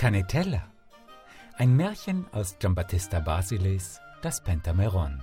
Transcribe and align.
Canetella. 0.00 0.62
Ein 1.58 1.76
Märchen 1.76 2.24
aus 2.32 2.58
Giambattista 2.58 3.20
Basiles, 3.20 4.00
das 4.22 4.42
Pentameron. 4.42 5.22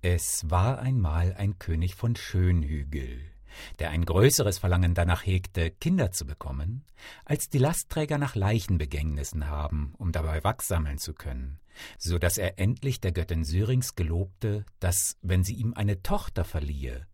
Es 0.00 0.50
war 0.50 0.78
einmal 0.78 1.34
ein 1.36 1.58
König 1.58 1.94
von 1.94 2.16
Schönhügel 2.16 3.35
der 3.78 3.90
ein 3.90 4.04
größeres 4.04 4.58
Verlangen 4.58 4.94
danach 4.94 5.24
hegte, 5.24 5.70
Kinder 5.70 6.10
zu 6.12 6.26
bekommen, 6.26 6.84
als 7.24 7.48
die 7.48 7.58
Lastträger 7.58 8.18
nach 8.18 8.34
Leichenbegängnissen 8.34 9.48
haben, 9.48 9.94
um 9.98 10.12
dabei 10.12 10.42
Wachs 10.44 10.68
sammeln 10.68 10.98
zu 10.98 11.14
können, 11.14 11.58
so 11.98 12.18
dass 12.18 12.38
er 12.38 12.58
endlich 12.58 13.00
der 13.00 13.12
Göttin 13.12 13.44
Syrinx 13.44 13.94
gelobte, 13.94 14.64
dass, 14.80 15.16
wenn 15.22 15.44
sie 15.44 15.54
ihm 15.54 15.74
eine 15.74 16.02
Tochter 16.02 16.44
verliehe, 16.44 17.06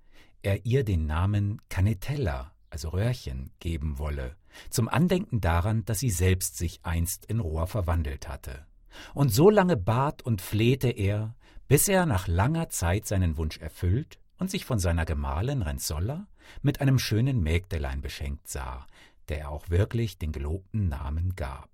er 0.42 0.64
ihr 0.64 0.84
den 0.84 1.06
Namen 1.06 1.60
Canetella, 1.69 2.52
also 2.70 2.91
Röhrchen, 2.91 3.52
geben 3.60 3.98
wolle, 3.98 4.36
zum 4.70 4.88
Andenken 4.88 5.41
daran, 5.41 5.84
dass 5.84 5.98
sie 5.98 6.10
selbst 6.10 6.56
sich 6.56 6.80
einst 6.83 7.27
in 7.27 7.41
Rohr 7.41 7.66
verwandelt 7.66 8.28
hatte. 8.28 8.66
Und 9.14 9.33
so 9.33 9.50
lange 9.50 9.77
bat 9.77 10.22
und 10.22 10.42
flehte 10.42 10.91
er, 10.91 11.34
bis 11.69 11.88
er 11.88 12.06
nach 12.06 12.28
langer 12.28 12.69
Zeit 12.69 13.06
seinen 13.06 13.36
Wunsch 13.36 13.58
erfüllt 13.58 14.19
und 14.42 14.51
sich 14.51 14.64
von 14.64 14.80
seiner 14.80 15.05
Gemahlin 15.05 15.62
Renzolla 15.62 16.27
mit 16.62 16.80
einem 16.80 16.98
schönen 16.98 17.45
Mägdelein 17.45 18.02
beschenkt 18.02 18.48
sah, 18.48 18.88
der 19.28 19.38
er 19.38 19.50
auch 19.50 19.70
wirklich 19.70 20.19
den 20.19 20.33
gelobten 20.33 20.89
Namen 20.89 21.36
gab. 21.36 21.70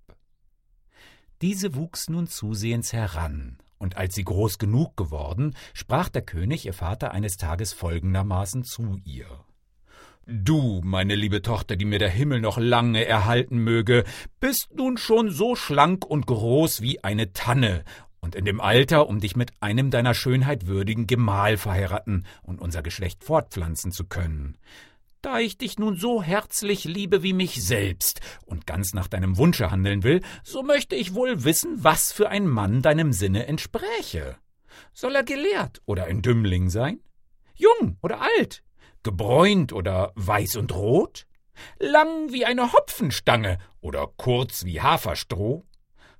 Diese 1.41 1.73
wuchs 1.73 2.09
nun 2.09 2.27
zusehends 2.27 2.93
heran, 2.93 3.57
und 3.79 3.97
als 3.97 4.13
sie 4.13 4.23
groß 4.23 4.59
genug 4.59 4.95
geworden, 4.95 5.55
sprach 5.73 6.09
der 6.09 6.21
König 6.21 6.67
ihr 6.67 6.73
Vater 6.73 7.11
eines 7.11 7.37
Tages 7.37 7.73
folgendermaßen 7.73 8.63
zu 8.63 9.01
ihr. 9.03 9.25
Du, 10.27 10.81
meine 10.83 11.15
liebe 11.15 11.41
Tochter, 11.41 11.75
die 11.75 11.85
mir 11.85 11.97
der 11.97 12.11
Himmel 12.11 12.39
noch 12.39 12.59
lange 12.59 13.03
erhalten 13.03 13.57
möge, 13.57 14.03
bist 14.39 14.67
nun 14.75 14.97
schon 14.97 15.31
so 15.31 15.55
schlank 15.55 16.05
und 16.05 16.27
groß 16.27 16.81
wie 16.81 17.03
eine 17.03 17.33
Tanne 17.33 17.83
und 18.19 18.35
in 18.35 18.45
dem 18.45 18.61
Alter, 18.61 19.07
um 19.07 19.19
dich 19.19 19.35
mit 19.35 19.51
einem 19.59 19.91
deiner 19.91 20.13
Schönheit 20.13 20.67
würdigen 20.67 21.07
Gemahl 21.07 21.57
verheiraten 21.57 22.25
und 22.41 22.61
unser 22.61 22.81
Geschlecht 22.81 23.23
fortpflanzen 23.23 23.91
zu 23.91 24.05
können. 24.05 24.57
Da 25.21 25.39
ich 25.39 25.57
dich 25.57 25.77
nun 25.77 25.97
so 25.97 26.23
herzlich 26.23 26.85
liebe 26.85 27.23
wie 27.23 27.33
mich 27.33 27.61
selbst 27.61 28.21
und 28.45 28.65
ganz 28.65 28.93
nach 28.93 29.09
deinem 29.09 29.37
Wunsche 29.37 29.69
handeln 29.69 30.03
will, 30.03 30.21
so 30.43 30.63
möchte 30.63 30.95
ich 30.95 31.13
wohl 31.13 31.43
wissen, 31.43 31.83
was 31.83 32.13
für 32.13 32.29
ein 32.29 32.47
Mann 32.47 32.81
deinem 32.81 33.11
Sinne 33.11 33.45
entspräche. 33.45 34.37
Soll 34.93 35.15
er 35.15 35.23
gelehrt 35.23 35.81
oder 35.85 36.05
ein 36.05 36.21
Dümmling 36.21 36.69
sein? 36.69 37.01
Jung 37.53 37.97
oder 38.01 38.21
alt? 38.21 38.63
Gebräunt 39.03 39.73
oder 39.73 40.13
weiß 40.15 40.55
und 40.55 40.73
rot? 40.73 41.27
Lang 41.79 42.31
wie 42.31 42.45
eine 42.45 42.71
Hopfenstange 42.71 43.57
oder 43.81 44.07
kurz 44.15 44.63
wie 44.63 44.79
Haferstroh? 44.79 45.65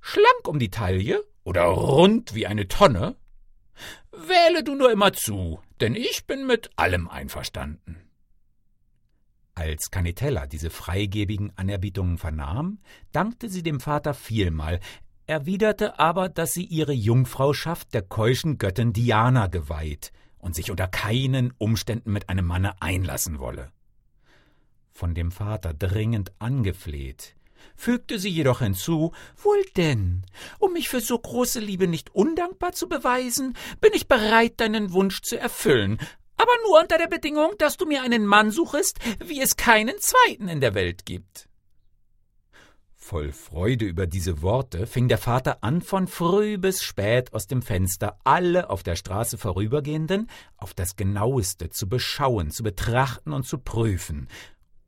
Schlank 0.02 0.46
um 0.46 0.58
die 0.58 0.70
Taille 0.70 1.22
oder 1.44 1.64
rund 1.64 2.34
wie 2.34 2.46
eine 2.46 2.68
Tonne? 2.68 3.16
Wähle 4.12 4.62
du 4.64 4.74
nur 4.74 4.92
immer 4.92 5.12
zu, 5.12 5.60
denn 5.80 5.94
ich 5.94 6.26
bin 6.26 6.46
mit 6.46 6.70
allem 6.76 7.08
einverstanden. 7.08 7.96
Als 9.54 9.90
Canitella 9.90 10.46
diese 10.46 10.70
freigebigen 10.70 11.52
Anerbietungen 11.56 12.18
vernahm, 12.18 12.78
dankte 13.12 13.48
sie 13.48 13.62
dem 13.62 13.80
Vater 13.80 14.14
vielmal, 14.14 14.80
erwiderte 15.26 15.98
aber, 15.98 16.28
dass 16.28 16.52
sie 16.52 16.64
ihre 16.64 16.92
Jungfrauschaft 16.92 17.94
der 17.94 18.02
keuschen 18.02 18.58
Göttin 18.58 18.92
Diana 18.92 19.46
geweiht 19.46 20.12
und 20.38 20.54
sich 20.54 20.70
unter 20.70 20.88
keinen 20.88 21.52
Umständen 21.58 22.12
mit 22.12 22.28
einem 22.28 22.46
Manne 22.46 22.80
einlassen 22.80 23.38
wolle. 23.38 23.70
Von 24.90 25.14
dem 25.14 25.30
Vater 25.30 25.72
dringend 25.72 26.32
angefleht, 26.40 27.36
fügte 27.76 28.18
sie 28.18 28.30
jedoch 28.30 28.60
hinzu 28.60 29.12
Wohl 29.36 29.62
denn, 29.76 30.24
um 30.58 30.72
mich 30.72 30.88
für 30.88 31.00
so 31.00 31.18
große 31.18 31.60
Liebe 31.60 31.86
nicht 31.86 32.14
undankbar 32.14 32.72
zu 32.72 32.88
beweisen, 32.88 33.56
bin 33.80 33.92
ich 33.94 34.08
bereit, 34.08 34.54
deinen 34.58 34.92
Wunsch 34.92 35.22
zu 35.22 35.38
erfüllen, 35.38 35.98
aber 36.36 36.52
nur 36.66 36.80
unter 36.80 36.96
der 36.96 37.08
Bedingung, 37.08 37.52
dass 37.58 37.76
du 37.76 37.86
mir 37.86 38.02
einen 38.02 38.24
Mann 38.24 38.50
suchest, 38.50 38.98
wie 39.22 39.42
es 39.42 39.56
keinen 39.56 39.98
zweiten 39.98 40.48
in 40.48 40.60
der 40.60 40.74
Welt 40.74 41.04
gibt. 41.04 41.50
Voll 43.02 43.32
Freude 43.32 43.86
über 43.86 44.06
diese 44.06 44.40
Worte 44.40 44.86
fing 44.86 45.08
der 45.08 45.18
Vater 45.18 45.64
an, 45.64 45.80
von 45.80 46.06
früh 46.06 46.58
bis 46.58 46.82
spät 46.82 47.32
aus 47.32 47.46
dem 47.46 47.60
Fenster 47.60 48.18
alle 48.24 48.70
auf 48.70 48.82
der 48.82 48.94
Straße 48.94 49.36
Vorübergehenden 49.36 50.30
auf 50.56 50.74
das 50.74 50.94
genaueste 50.96 51.70
zu 51.70 51.88
beschauen, 51.88 52.50
zu 52.50 52.62
betrachten 52.62 53.32
und 53.32 53.46
zu 53.46 53.58
prüfen, 53.58 54.28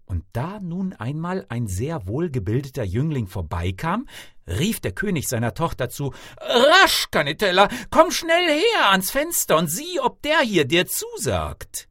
und 0.04 0.24
da 0.32 0.60
nun 0.60 0.92
einmal 0.92 1.46
ein 1.48 1.66
sehr 1.66 2.06
wohlgebildeter 2.06 2.84
Jüngling 2.84 3.26
vorbeikam, 3.26 4.06
rief 4.46 4.80
der 4.80 4.92
König 4.92 5.28
seiner 5.28 5.54
Tochter 5.54 5.88
zu 5.88 6.12
Rasch, 6.38 7.08
Canitella, 7.10 7.68
komm 7.90 8.10
schnell 8.10 8.48
her 8.48 8.90
ans 8.90 9.10
Fenster 9.10 9.56
und 9.56 9.68
sieh, 9.68 10.00
ob 10.00 10.22
der 10.22 10.40
hier 10.40 10.64
dir 10.64 10.86
zusagt. 10.86 11.88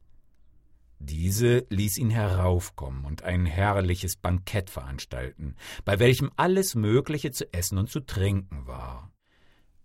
Diese 1.04 1.66
ließ 1.68 1.98
ihn 1.98 2.10
heraufkommen 2.10 3.04
und 3.04 3.24
ein 3.24 3.44
herrliches 3.44 4.16
Bankett 4.16 4.70
veranstalten, 4.70 5.56
bei 5.84 5.98
welchem 5.98 6.30
alles 6.36 6.76
Mögliche 6.76 7.32
zu 7.32 7.52
essen 7.52 7.76
und 7.78 7.90
zu 7.90 8.00
trinken 8.00 8.68
war. 8.68 9.10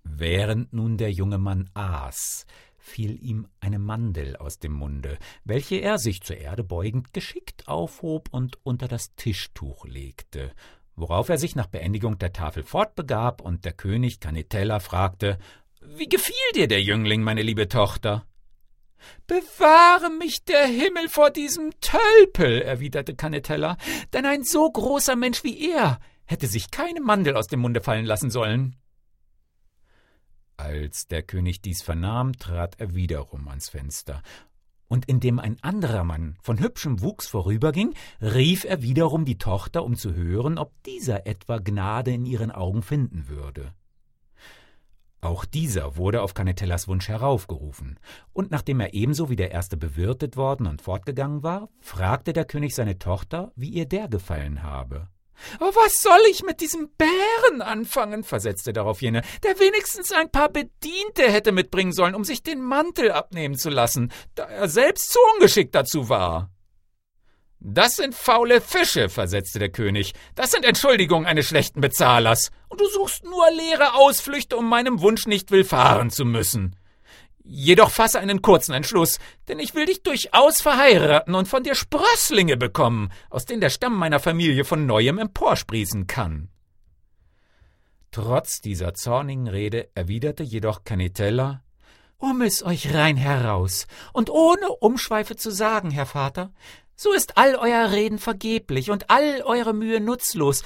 Während 0.03 0.73
nun 0.73 0.97
der 0.97 1.11
junge 1.11 1.39
Mann 1.39 1.71
aß, 1.73 2.45
fiel 2.87 3.21
ihm 3.21 3.47
eine 3.59 3.79
Mandel 3.79 4.35
aus 4.37 4.59
dem 4.59 4.71
Munde, 4.71 5.17
welche 5.43 5.75
er 5.75 5.99
sich 5.99 6.21
zur 6.21 6.37
Erde 6.37 6.63
beugend 6.63 7.13
geschickt 7.13 7.67
aufhob 7.67 8.29
und 8.31 8.57
unter 8.63 8.87
das 8.87 9.13
Tischtuch 9.15 9.85
legte, 9.85 10.51
worauf 10.95 11.29
er 11.29 11.37
sich 11.37 11.55
nach 11.55 11.67
Beendigung 11.67 12.17
der 12.17 12.33
Tafel 12.33 12.63
fortbegab 12.63 13.41
und 13.41 13.65
der 13.65 13.73
König 13.73 14.19
Canitella 14.19 14.79
fragte 14.79 15.37
Wie 15.81 16.09
gefiel 16.09 16.51
dir 16.55 16.67
der 16.67 16.81
Jüngling, 16.81 17.21
meine 17.21 17.43
liebe 17.43 17.67
Tochter? 17.67 18.25
Bewahre 19.27 20.09
mich 20.09 20.43
der 20.43 20.65
Himmel 20.65 21.07
vor 21.09 21.29
diesem 21.29 21.71
Tölpel, 21.81 22.61
erwiderte 22.61 23.15
Canetella, 23.15 23.77
denn 24.13 24.25
ein 24.25 24.43
so 24.43 24.69
großer 24.71 25.15
Mensch 25.15 25.43
wie 25.43 25.71
er 25.71 25.99
hätte 26.25 26.47
sich 26.47 26.71
keine 26.71 27.01
Mandel 27.01 27.35
aus 27.35 27.47
dem 27.47 27.61
Munde 27.61 27.81
fallen 27.81 28.05
lassen 28.05 28.29
sollen. 28.29 28.75
Als 30.57 31.07
der 31.07 31.22
König 31.22 31.62
dies 31.62 31.84
vernahm, 31.84 32.34
trat 32.34 32.79
er 32.79 32.95
wiederum 32.95 33.47
ans 33.47 33.69
Fenster, 33.69 34.23
und 34.88 35.07
indem 35.07 35.40
ein 35.40 35.62
anderer 35.62 36.03
Mann 36.03 36.38
von 36.41 36.59
hübschem 36.59 37.01
Wuchs 37.01 37.28
vorüberging, 37.28 37.94
rief 38.22 38.63
er 38.63 38.81
wiederum 38.81 39.23
die 39.23 39.38
Tochter, 39.38 39.84
um 39.84 39.95
zu 39.95 40.16
hören, 40.16 40.57
ob 40.57 40.72
dieser 40.84 41.28
etwa 41.28 41.59
Gnade 41.59 42.12
in 42.12 42.25
ihren 42.25 42.51
Augen 42.51 42.81
finden 42.81 43.28
würde. 43.28 43.73
Auch 45.22 45.45
dieser 45.45 45.97
wurde 45.97 46.22
auf 46.22 46.34
Canetellas 46.34 46.88
Wunsch 46.88 47.07
heraufgerufen, 47.07 48.00
und 48.34 48.50
nachdem 48.50 48.79
er 48.79 48.94
ebenso 48.94 49.29
wie 49.29 49.35
der 49.35 49.51
erste 49.51 49.78
bewirtet 49.78 50.38
worden 50.38 50.68
und 50.68 50.81
fortgegangen 50.81 51.44
war, 51.44 51.69
fragte 51.81 52.34
der 52.34 52.45
König 52.45 52.74
seine 52.74 52.97
Tochter, 52.97 53.51
wie 53.56 53.69
ihr 53.69 53.88
der 53.88 54.07
gefallen 54.07 54.63
habe. 54.63 55.09
Oh, 55.59 55.71
was 55.73 56.01
soll 56.01 56.19
ich 56.29 56.43
mit 56.43 56.61
diesem 56.61 56.89
Bären 56.97 57.61
anfangen? 57.61 58.23
versetzte 58.23 58.73
darauf 58.73 59.01
jene, 59.01 59.21
der 59.43 59.59
wenigstens 59.59 60.11
ein 60.11 60.31
paar 60.31 60.49
Bediente 60.49 61.23
hätte 61.31 61.51
mitbringen 61.51 61.93
sollen, 61.93 62.15
um 62.15 62.23
sich 62.23 62.43
den 62.43 62.61
Mantel 62.61 63.11
abnehmen 63.11 63.57
zu 63.57 63.69
lassen, 63.69 64.11
da 64.35 64.45
er 64.45 64.67
selbst 64.67 65.11
zu 65.11 65.19
ungeschickt 65.35 65.75
dazu 65.75 66.09
war. 66.09 66.49
Das 67.59 67.95
sind 67.95 68.13
faule 68.13 68.62
Fische, 68.62 69.09
versetzte 69.09 69.57
der 69.57 69.69
König. 69.69 70.13
Das 70.35 70.51
sind 70.51 70.63
Entschuldigungen 70.63 71.25
eines 71.25 71.47
schlechten 71.47 71.81
Bezahlers. 71.81 72.51
Und 72.69 72.79
du 72.79 72.88
suchst 72.88 73.23
nur 73.23 73.50
leere 73.51 73.95
Ausflüchte, 73.95 74.56
um 74.57 74.69
meinem 74.69 75.01
Wunsch 75.01 75.25
nicht 75.25 75.50
willfahren 75.50 76.12
zu 76.12 76.23
müssen. 76.23 76.75
Jedoch 77.49 77.91
fasse 77.91 78.19
einen 78.19 78.41
kurzen 78.41 78.73
Entschluss, 78.73 79.19
denn 79.47 79.59
ich 79.59 79.73
will 79.73 79.85
dich 79.85 80.03
durchaus 80.03 80.61
verheiraten 80.61 81.33
und 81.33 81.47
von 81.47 81.63
dir 81.63 81.75
Sprösslinge 81.75 82.57
bekommen, 82.57 83.09
aus 83.29 83.45
denen 83.45 83.61
der 83.61 83.69
Stamm 83.69 83.95
meiner 83.97 84.19
Familie 84.19 84.65
von 84.65 84.85
neuem 84.85 85.17
emporsprießen 85.17 86.07
kann. 86.07 86.49
Trotz 88.11 88.59
dieser 88.59 88.94
zornigen 88.95 89.47
Rede 89.47 89.88
erwiderte 89.95 90.44
jedoch 90.44 90.83
Canitella 90.83 91.63
Um 92.17 92.41
es 92.41 92.63
euch 92.63 92.94
rein 92.94 93.15
heraus 93.15 93.88
und 94.11 94.29
ohne 94.29 94.67
Umschweife 94.81 95.38
zu 95.38 95.50
sagen, 95.50 95.89
Herr 95.89 96.05
Vater, 96.05 96.51
so 96.97 97.13
ist 97.13 97.38
all 97.38 97.55
euer 97.55 97.91
Reden 97.91 98.19
vergeblich 98.19 98.91
und 98.91 99.09
all 99.09 99.41
eure 99.45 99.73
Mühe 99.73 100.01
nutzlos, 100.01 100.63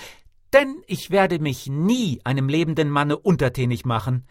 denn 0.52 0.82
ich 0.88 1.12
werde 1.12 1.38
mich 1.38 1.68
nie 1.68 2.22
einem 2.24 2.50
lebenden 2.50 2.90
Manne 2.90 3.20
untertänig 3.20 3.86
machen, 3.86 4.26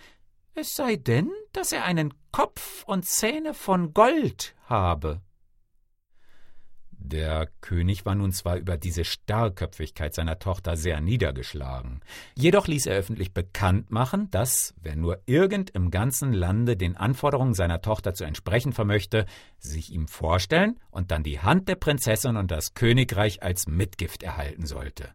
es 0.55 0.75
sei 0.75 0.97
denn, 0.97 1.31
dass 1.52 1.73
er 1.73 1.85
einen 1.85 2.14
Kopf 2.32 2.85
und 2.85 3.05
Zähne 3.05 3.55
von 3.55 3.93
Gold 3.93 4.55
habe. 4.67 5.20
Der 7.02 7.49
König 7.61 8.05
war 8.05 8.14
nun 8.14 8.31
zwar 8.31 8.56
über 8.56 8.76
diese 8.76 9.05
Starrköpfigkeit 9.05 10.14
seiner 10.14 10.38
Tochter 10.38 10.76
sehr 10.76 11.00
niedergeschlagen, 11.00 12.02
jedoch 12.35 12.69
ließ 12.69 12.87
er 12.87 12.97
öffentlich 12.97 13.32
bekannt 13.32 13.91
machen, 13.91 14.31
dass, 14.31 14.75
wer 14.81 14.97
nur 14.97 15.20
irgend 15.26 15.70
im 15.70 15.91
ganzen 15.91 16.32
Lande 16.32 16.76
den 16.76 16.96
Anforderungen 16.96 17.55
seiner 17.55 17.81
Tochter 17.81 18.14
zu 18.14 18.25
entsprechen 18.25 18.73
vermöchte, 18.73 19.26
sich 19.58 19.93
ihm 19.93 20.08
vorstellen 20.08 20.79
und 20.91 21.11
dann 21.11 21.25
die 21.25 21.41
Hand 21.41 21.69
der 21.69 21.76
Prinzessin 21.76 22.37
und 22.37 22.50
das 22.50 22.75
Königreich 22.75 23.43
als 23.43 23.67
Mitgift 23.67 24.23
erhalten 24.23 24.67
sollte. 24.67 25.08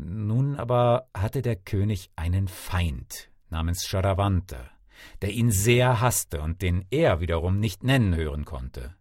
Nun 0.00 0.54
aber 0.54 1.08
hatte 1.12 1.42
der 1.42 1.56
König 1.56 2.10
einen 2.14 2.46
Feind 2.46 3.30
namens 3.50 3.84
Charavante, 3.84 4.70
der 5.22 5.30
ihn 5.30 5.50
sehr 5.50 6.00
hasste 6.00 6.40
und 6.40 6.62
den 6.62 6.84
er 6.90 7.18
wiederum 7.20 7.58
nicht 7.58 7.82
nennen 7.82 8.14
hören 8.14 8.44
konnte. 8.44 8.94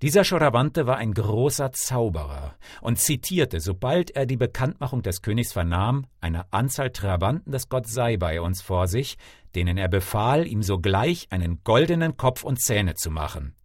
Dieser 0.00 0.22
Choravante 0.24 0.86
war 0.86 0.96
ein 0.96 1.12
großer 1.12 1.72
Zauberer 1.72 2.54
und 2.80 3.00
zitierte, 3.00 3.58
sobald 3.58 4.12
er 4.12 4.26
die 4.26 4.36
Bekanntmachung 4.36 5.02
des 5.02 5.22
Königs 5.22 5.52
vernahm, 5.52 6.06
eine 6.20 6.52
Anzahl 6.52 6.90
Trabanten 6.90 7.50
des 7.50 7.68
Gott 7.68 7.88
sei 7.88 8.16
bei 8.16 8.40
uns 8.40 8.62
vor 8.62 8.86
sich, 8.86 9.16
denen 9.56 9.76
er 9.76 9.88
befahl, 9.88 10.46
ihm 10.46 10.62
sogleich 10.62 11.26
einen 11.30 11.64
goldenen 11.64 12.16
Kopf 12.16 12.44
und 12.44 12.60
Zähne 12.60 12.94
zu 12.94 13.10
machen. 13.10 13.56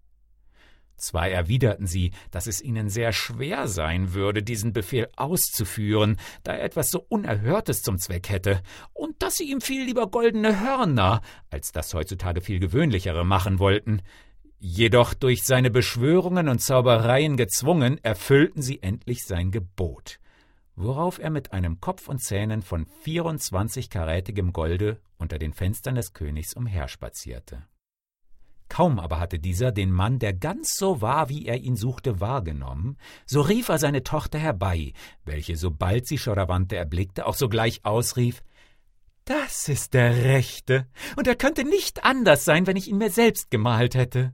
Zwar 0.97 1.29
erwiderten 1.29 1.87
sie, 1.87 2.11
dass 2.31 2.47
es 2.47 2.61
ihnen 2.61 2.89
sehr 2.89 3.13
schwer 3.13 3.67
sein 3.67 4.13
würde, 4.13 4.43
diesen 4.43 4.73
Befehl 4.73 5.07
auszuführen, 5.15 6.17
da 6.43 6.53
er 6.53 6.63
etwas 6.63 6.89
so 6.89 7.05
Unerhörtes 7.07 7.81
zum 7.81 7.99
Zweck 7.99 8.29
hätte, 8.29 8.61
und 8.93 9.21
dass 9.21 9.35
sie 9.35 9.51
ihm 9.51 9.61
viel 9.61 9.85
lieber 9.85 10.07
goldene 10.07 10.59
Hörner 10.59 11.21
als 11.49 11.71
das 11.71 11.93
heutzutage 11.93 12.41
viel 12.41 12.59
gewöhnlichere 12.59 13.23
machen 13.23 13.59
wollten, 13.59 14.01
Jedoch 14.59 15.13
durch 15.13 15.43
seine 15.43 15.69
Beschwörungen 15.69 16.49
und 16.49 16.61
Zaubereien 16.61 17.37
gezwungen, 17.37 18.03
erfüllten 18.03 18.63
sie 18.63 18.81
endlich 18.81 19.23
sein 19.23 19.51
Gebot, 19.51 20.19
worauf 20.75 21.19
er 21.19 21.29
mit 21.29 21.53
einem 21.53 21.79
Kopf 21.79 22.07
und 22.07 22.23
Zähnen 22.23 22.63
von 22.63 22.87
vierundzwanzig 23.01 23.91
karätigem 23.91 24.53
Golde 24.53 24.99
unter 25.19 25.37
den 25.37 25.53
Fenstern 25.53 25.93
des 25.93 26.13
Königs 26.13 26.55
umherspazierte. 26.55 27.67
Kaum 28.69 28.99
aber 28.99 29.19
hatte 29.19 29.39
dieser 29.39 29.71
den 29.71 29.91
Mann, 29.91 30.19
der 30.19 30.33
ganz 30.33 30.75
so 30.75 31.01
war, 31.01 31.29
wie 31.29 31.45
er 31.45 31.57
ihn 31.57 31.75
suchte, 31.75 32.19
wahrgenommen, 32.19 32.97
so 33.25 33.41
rief 33.41 33.69
er 33.69 33.79
seine 33.79 34.03
Tochter 34.03 34.39
herbei, 34.39 34.93
welche, 35.25 35.55
sobald 35.55 36.07
sie 36.07 36.17
Schoravante 36.17 36.75
erblickte, 36.75 37.25
auch 37.25 37.35
sogleich 37.35 37.85
ausrief 37.85 38.43
Das 39.25 39.67
ist 39.69 39.93
der 39.93 40.23
Rechte, 40.23 40.87
und 41.15 41.27
er 41.27 41.35
könnte 41.35 41.63
nicht 41.63 42.03
anders 42.03 42.45
sein, 42.45 42.67
wenn 42.67 42.77
ich 42.77 42.87
ihn 42.87 42.97
mir 42.97 43.09
selbst 43.09 43.51
gemalt 43.51 43.95
hätte. 43.95 44.33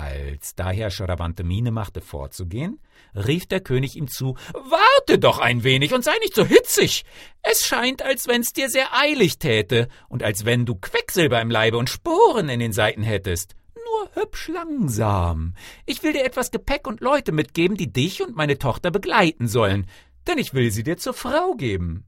Als 0.00 0.54
daher 0.54 0.90
Charavante 0.90 1.44
Miene 1.44 1.70
machte, 1.70 2.00
vorzugehen, 2.00 2.80
rief 3.14 3.44
der 3.44 3.60
König 3.60 3.96
ihm 3.96 4.08
zu 4.08 4.34
Warte 4.54 5.18
doch 5.18 5.38
ein 5.38 5.62
wenig 5.62 5.92
und 5.92 6.02
sei 6.02 6.16
nicht 6.20 6.34
so 6.34 6.46
hitzig. 6.46 7.04
Es 7.42 7.66
scheint, 7.66 8.00
als 8.00 8.26
wenn's 8.26 8.54
dir 8.54 8.70
sehr 8.70 8.96
eilig 8.96 9.38
täte 9.38 9.88
und 10.08 10.22
als 10.22 10.46
wenn 10.46 10.64
du 10.64 10.74
Quecksilber 10.74 11.38
im 11.42 11.50
Leibe 11.50 11.76
und 11.76 11.90
Sporen 11.90 12.48
in 12.48 12.60
den 12.60 12.72
Seiten 12.72 13.02
hättest. 13.02 13.54
Nur 13.74 14.10
hübsch 14.14 14.48
langsam. 14.48 15.54
Ich 15.84 16.02
will 16.02 16.14
dir 16.14 16.24
etwas 16.24 16.50
Gepäck 16.50 16.86
und 16.86 17.02
Leute 17.02 17.32
mitgeben, 17.32 17.76
die 17.76 17.92
dich 17.92 18.22
und 18.22 18.34
meine 18.34 18.56
Tochter 18.56 18.90
begleiten 18.90 19.48
sollen, 19.48 19.86
denn 20.26 20.38
ich 20.38 20.54
will 20.54 20.70
sie 20.70 20.82
dir 20.82 20.96
zur 20.96 21.12
Frau 21.12 21.52
geben. 21.56 22.06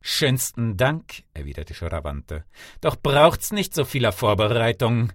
Schönsten 0.00 0.78
Dank, 0.78 1.24
erwiderte 1.34 1.74
Charavante. 1.74 2.44
Doch 2.80 2.96
braucht's 2.96 3.52
nicht 3.52 3.74
so 3.74 3.84
vieler 3.84 4.12
Vorbereitung. 4.12 5.12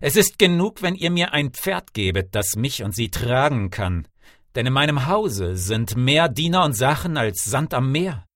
Es 0.00 0.16
ist 0.16 0.38
genug, 0.38 0.82
wenn 0.82 0.94
ihr 0.94 1.10
mir 1.10 1.32
ein 1.32 1.52
Pferd 1.52 1.94
gebet, 1.94 2.28
das 2.32 2.56
mich 2.56 2.82
und 2.82 2.94
sie 2.94 3.10
tragen 3.10 3.70
kann, 3.70 4.08
denn 4.54 4.66
in 4.66 4.72
meinem 4.72 5.06
Hause 5.06 5.56
sind 5.56 5.96
mehr 5.96 6.28
Diener 6.28 6.64
und 6.64 6.74
Sachen 6.74 7.16
als 7.16 7.44
Sand 7.44 7.74
am 7.74 7.92
Meer. 7.92 8.26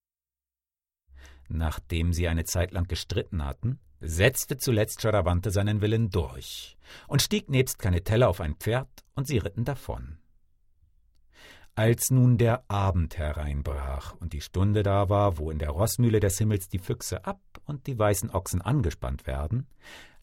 Nachdem 1.49 2.13
sie 2.13 2.29
eine 2.29 2.45
Zeit 2.45 2.73
lang 2.73 2.87
gestritten 2.87 3.45
hatten, 3.45 3.79
setzte 4.01 4.59
zuletzt 4.59 5.01
Charavante 5.01 5.51
seinen 5.51 5.81
Willen 5.81 6.11
durch 6.11 6.77
und 7.07 7.23
stieg 7.23 7.49
nebst 7.49 7.79
Canetella 7.79 8.29
auf 8.29 8.41
ein 8.41 8.55
Pferd, 8.55 8.89
und 9.15 9.27
sie 9.27 9.39
ritten 9.39 9.65
davon. 9.65 10.19
Als 11.75 12.11
nun 12.11 12.39
der 12.39 12.65
Abend 12.69 13.19
hereinbrach 13.19 14.15
und 14.21 14.33
die 14.33 14.41
Stunde 14.41 14.85
da 14.85 15.09
war, 15.09 15.39
wo 15.39 15.51
in 15.51 15.59
der 15.59 15.71
Rossmühle 15.71 16.21
des 16.21 16.39
Himmels 16.39 16.69
die 16.69 16.79
Füchse 16.79 17.25
ab 17.25 17.41
und 17.65 17.87
die 17.89 17.99
weißen 17.99 18.31
Ochsen 18.31 18.63
angespannt 18.63 19.27
werden, 19.27 19.67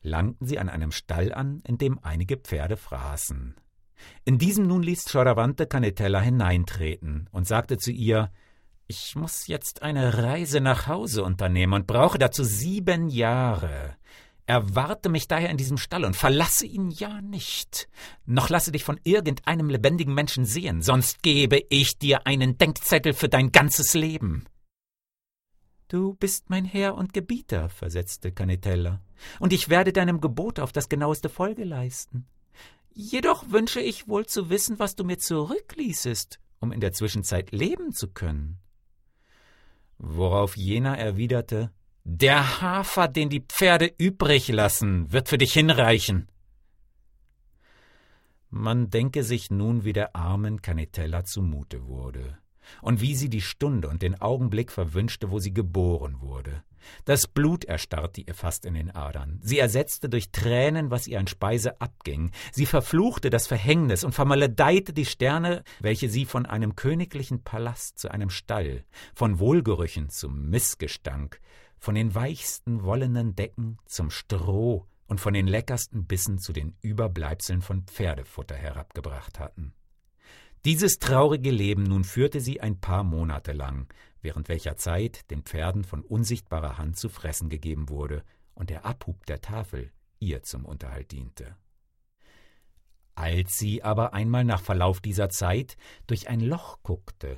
langten 0.01 0.45
sie 0.45 0.59
an 0.59 0.69
einem 0.69 0.91
Stall 0.91 1.33
an, 1.33 1.61
in 1.67 1.77
dem 1.77 1.99
einige 2.01 2.37
Pferde 2.37 2.77
fraßen. 2.77 3.55
In 4.23 4.37
diesem 4.37 4.67
nun 4.67 4.83
ließ 4.83 5.05
Choravante 5.05 5.67
Canetella 5.67 6.19
hineintreten 6.21 7.29
und 7.31 7.47
sagte 7.47 7.77
zu 7.77 7.91
ihr 7.91 8.31
Ich 8.87 9.15
muss 9.15 9.47
jetzt 9.47 9.81
eine 9.81 10.17
Reise 10.17 10.61
nach 10.61 10.87
Hause 10.87 11.23
unternehmen 11.23 11.73
und 11.73 11.87
brauche 11.87 12.17
dazu 12.17 12.43
sieben 12.43 13.09
Jahre. 13.09 13.95
Erwarte 14.47 15.09
mich 15.09 15.27
daher 15.27 15.49
in 15.49 15.57
diesem 15.57 15.77
Stall 15.77 16.05
und 16.05 16.15
verlasse 16.15 16.67
ihn 16.67 16.91
ja 16.91 17.19
nicht, 17.21 17.87
noch 18.25 18.49
lasse 18.49 18.71
dich 18.71 18.83
von 18.83 18.99
irgendeinem 19.03 19.69
lebendigen 19.69 20.13
Menschen 20.13 20.45
sehen, 20.45 20.83
sonst 20.83 21.23
gebe 21.23 21.63
ich 21.69 21.97
dir 21.97 22.27
einen 22.27 22.59
Denkzettel 22.59 23.13
für 23.13 23.27
dein 23.27 23.51
ganzes 23.51 23.95
Leben. 23.95 24.45
Du 25.87 26.13
bist 26.13 26.49
mein 26.51 26.65
Herr 26.65 26.93
und 26.95 27.13
Gebieter, 27.13 27.69
versetzte 27.69 28.31
Canetella, 28.31 29.01
und 29.39 29.53
ich 29.53 29.69
werde 29.69 29.93
deinem 29.93 30.21
Gebot 30.21 30.59
auf 30.59 30.71
das 30.71 30.89
genaueste 30.89 31.29
Folge 31.29 31.63
leisten. 31.63 32.27
Jedoch 32.93 33.49
wünsche 33.49 33.81
ich 33.81 34.07
wohl 34.07 34.25
zu 34.25 34.49
wissen, 34.49 34.79
was 34.79 34.95
du 34.95 35.03
mir 35.03 35.17
zurückließest, 35.17 36.39
um 36.59 36.71
in 36.71 36.79
der 36.79 36.93
Zwischenzeit 36.93 37.51
leben 37.51 37.91
zu 37.91 38.09
können. 38.09 38.59
Worauf 39.97 40.55
jener 40.55 40.97
erwiderte 40.97 41.71
Der 42.03 42.61
Hafer, 42.61 43.07
den 43.07 43.29
die 43.29 43.41
Pferde 43.41 43.91
übrig 43.97 44.47
lassen, 44.47 45.11
wird 45.11 45.29
für 45.29 45.37
dich 45.37 45.53
hinreichen. 45.53 46.29
Man 48.49 48.89
denke 48.89 49.23
sich 49.23 49.49
nun, 49.51 49.83
wie 49.83 49.93
der 49.93 50.15
armen 50.15 50.61
Canetella 50.61 51.25
zumute 51.25 51.87
wurde 51.87 52.37
und 52.81 53.01
wie 53.01 53.15
sie 53.15 53.29
die 53.29 53.41
Stunde 53.41 53.87
und 53.87 54.01
den 54.01 54.21
Augenblick 54.21 54.71
verwünschte, 54.71 55.31
wo 55.31 55.39
sie 55.39 55.53
geboren 55.53 56.21
wurde. 56.21 56.63
Das 57.03 57.27
Blut 57.27 57.65
erstarrte 57.65 58.21
ihr 58.21 58.33
fast 58.33 58.65
in 58.65 58.75
den 58.75 58.91
Adern. 58.91 59.39
Sie 59.41 59.59
ersetzte 59.59 60.09
durch 60.09 60.31
Tränen, 60.31 60.91
was 60.91 61.07
ihr 61.07 61.19
an 61.19 61.27
Speise 61.27 61.79
abging. 61.81 62.31
Sie 62.51 62.65
verfluchte 62.65 63.29
das 63.29 63.47
Verhängnis 63.47 64.03
und 64.03 64.13
vermaledeite 64.13 64.93
die 64.93 65.05
Sterne, 65.05 65.63
welche 65.79 66.09
sie 66.09 66.25
von 66.25 66.45
einem 66.45 66.75
königlichen 66.75 67.43
Palast 67.43 67.99
zu 67.99 68.09
einem 68.09 68.29
Stall, 68.29 68.83
von 69.13 69.39
Wohlgerüchen 69.39 70.09
zum 70.09 70.49
Missgestank, 70.49 71.39
von 71.77 71.95
den 71.95 72.15
weichsten 72.15 72.83
wollenen 72.83 73.35
Decken 73.35 73.77
zum 73.85 74.09
Stroh 74.09 74.85
und 75.07 75.19
von 75.19 75.33
den 75.33 75.47
leckersten 75.47 76.05
Bissen 76.05 76.39
zu 76.39 76.51
den 76.51 76.75
Überbleibseln 76.81 77.61
von 77.61 77.83
Pferdefutter 77.83 78.55
herabgebracht 78.55 79.39
hatten. 79.39 79.73
Dieses 80.65 80.97
traurige 80.97 81.51
Leben 81.51 81.83
nun 81.83 82.03
führte 82.03 82.41
sie 82.41 82.59
ein 82.59 82.79
paar 82.79 83.03
Monate 83.03 83.51
lang, 83.51 83.85
während 84.23 84.49
welcher 84.49 84.77
Zeit 84.77 85.29
den 85.29 85.43
Pferden 85.43 85.83
von 85.83 86.01
unsichtbarer 86.01 86.79
Hand 86.79 86.97
zu 86.97 87.07
fressen 87.07 87.49
gegeben 87.49 87.87
wurde 87.87 88.23
und 88.55 88.71
der 88.71 88.83
Abhub 88.83 89.27
der 89.27 89.41
Tafel 89.41 89.91
ihr 90.19 90.41
zum 90.41 90.65
Unterhalt 90.65 91.11
diente. 91.11 91.55
Als 93.13 93.59
sie 93.59 93.83
aber 93.83 94.15
einmal 94.15 94.43
nach 94.43 94.59
Verlauf 94.59 95.01
dieser 95.01 95.29
Zeit 95.29 95.77
durch 96.07 96.29
ein 96.29 96.39
Loch 96.39 96.79
guckte, 96.81 97.37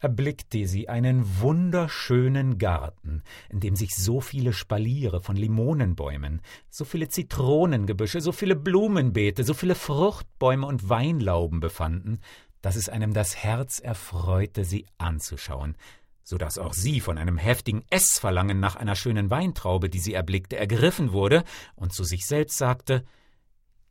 erblickte 0.00 0.66
sie 0.66 0.88
einen 0.88 1.40
wunderschönen 1.40 2.58
Garten, 2.58 3.22
in 3.48 3.60
dem 3.60 3.74
sich 3.74 3.96
so 3.96 4.20
viele 4.20 4.52
Spaliere 4.52 5.20
von 5.20 5.36
Limonenbäumen, 5.36 6.40
so 6.70 6.84
viele 6.84 7.08
Zitronengebüsche, 7.08 8.20
so 8.20 8.32
viele 8.32 8.54
Blumenbeete, 8.54 9.42
so 9.42 9.54
viele 9.54 9.74
Fruchtbäume 9.74 10.66
und 10.66 10.88
Weinlauben 10.88 11.60
befanden, 11.60 12.20
dass 12.60 12.76
es 12.76 12.88
einem 12.88 13.12
das 13.12 13.36
Herz 13.36 13.78
erfreute, 13.78 14.64
sie 14.64 14.86
anzuschauen, 14.98 15.76
so 16.22 16.36
dass 16.38 16.58
auch 16.58 16.74
sie 16.74 17.00
von 17.00 17.18
einem 17.18 17.38
heftigen 17.38 17.84
Essverlangen 17.90 18.60
nach 18.60 18.76
einer 18.76 18.96
schönen 18.96 19.30
Weintraube, 19.30 19.88
die 19.88 20.00
sie 20.00 20.14
erblickte, 20.14 20.56
ergriffen 20.56 21.12
wurde 21.12 21.44
und 21.74 21.92
zu 21.92 22.04
sich 22.04 22.26
selbst 22.26 22.58
sagte 22.58 23.04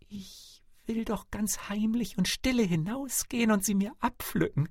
Ich 0.08 0.62
will 0.86 1.06
doch 1.06 1.30
ganz 1.32 1.70
heimlich 1.70 2.18
und 2.18 2.28
stille 2.28 2.64
hinausgehen 2.64 3.52
und 3.52 3.66
sie 3.66 3.76
mir 3.76 3.94
abpflücken. 4.00 4.70